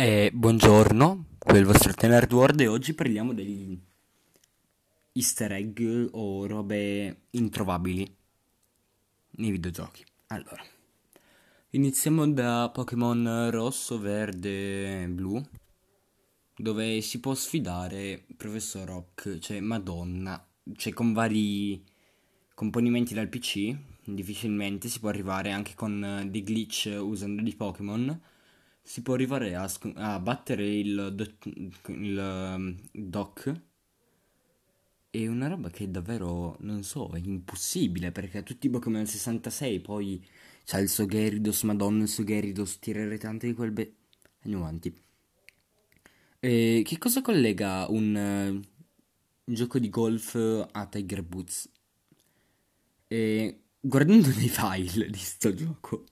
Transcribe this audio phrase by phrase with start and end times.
[0.00, 3.76] Eh, buongiorno, qui è il vostro Tenerd World e oggi parliamo degli
[5.10, 5.80] easter egg
[6.12, 8.16] o robe introvabili
[9.30, 10.04] nei videogiochi.
[10.28, 10.62] Allora,
[11.70, 15.44] iniziamo da Pokémon rosso, verde, blu,
[16.56, 20.40] dove si può sfidare Professor Rock, cioè Madonna,
[20.76, 21.82] cioè con vari
[22.54, 28.36] componimenti dal PC, difficilmente si può arrivare anche con dei glitch usando dei Pokémon
[28.88, 31.36] si può arrivare a, sc- a battere il, do-
[31.88, 33.52] il um, doc.
[35.10, 40.26] È una roba che davvero, non so, è impossibile perché tutti i Pokémon 66 poi
[40.64, 43.94] c'ha il Sogeridos, madonna il Sogeridos, tirare tante di quel be...
[44.44, 44.98] Andiamo avanti.
[46.40, 50.34] E che cosa collega un uh, gioco di golf
[50.72, 51.70] a Tiger Boots?
[53.06, 56.06] E guardando nei file di sto gioco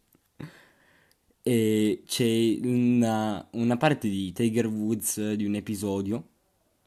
[1.49, 6.31] e c'è una, una parte di Tiger Woods di un episodio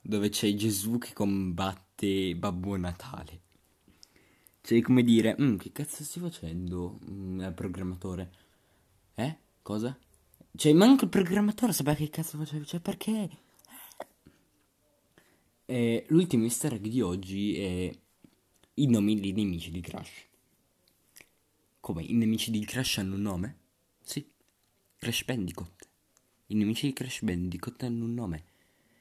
[0.01, 3.39] dove c'è Gesù che combatte Babbo Natale.
[4.59, 8.31] Cioè, come dire, mm, che cazzo stai facendo, mm, il programmatore?
[9.15, 9.37] Eh?
[9.61, 9.97] Cosa?
[10.53, 13.29] Cioè, manco il programmatore sapeva che cazzo faceva, cioè, perché?
[15.63, 17.97] E l'ultimo easter egg di oggi è
[18.73, 20.27] i nomi dei nemici di Crash.
[21.79, 23.59] Come, i nemici di Crash hanno un nome?
[24.99, 25.87] Crash Bandicoot.
[26.47, 28.43] I nemici di Crash Bandicoot hanno un nome.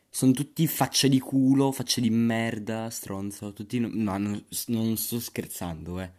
[0.08, 3.52] Sono tutti facce di culo, facce di merda, stronzo.
[3.52, 3.80] Tutti.
[3.80, 6.10] No, no non, non sto scherzando, eh.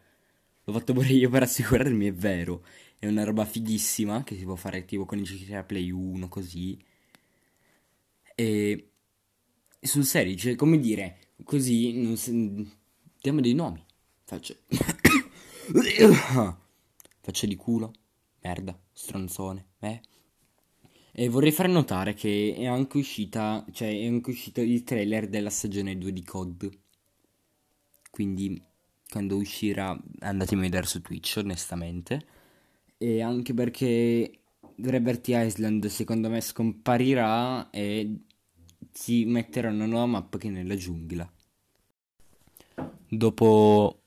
[0.65, 2.65] L'ho fatto pure io per assicurarmi, è vero.
[2.99, 6.27] È una roba fighissima che si può fare tipo con i giochi a Play 1,
[6.27, 6.77] così.
[8.35, 8.91] E.
[9.81, 11.93] Sul serio, cioè, come dire, così.
[12.01, 12.69] Non si...
[13.21, 13.81] Diamo dei nomi.
[14.25, 14.63] Facce.
[17.21, 17.93] facce di culo
[18.41, 20.01] merda, stronzone, eh.
[21.11, 25.49] E vorrei far notare che è anche uscita, cioè è anche uscito il trailer della
[25.49, 26.69] stagione 2 di COD.
[28.09, 28.61] Quindi
[29.09, 32.25] quando uscirà andatemi a vedere su Twitch, onestamente.
[32.97, 34.39] E anche perché
[34.75, 38.19] Liberty Island secondo me scomparirà e
[38.91, 41.29] si metterà una nuova mappa che è nella giungla.
[43.07, 43.98] Dopo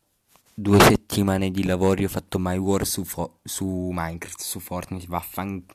[0.54, 5.74] due settimane di lavoro ho fatto My War su, fo- su Minecraft, su Fortnite, vaffanculo.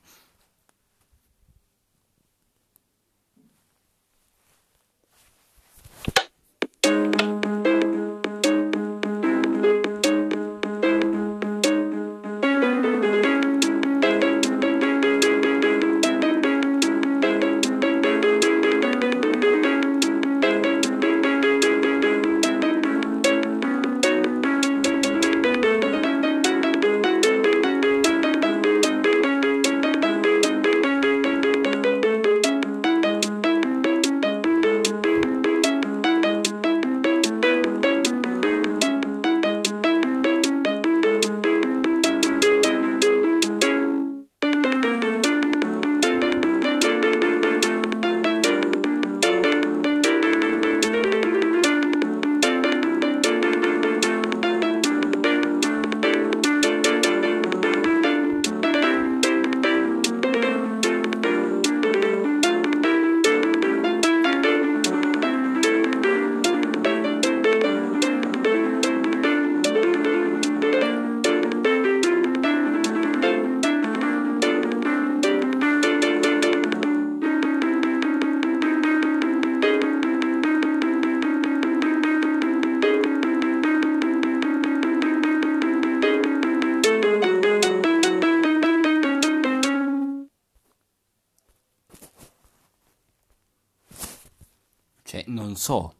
[95.08, 95.94] Cioè, non so.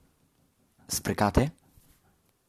[0.85, 1.55] Sprecate?